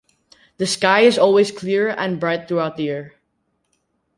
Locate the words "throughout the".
2.47-2.85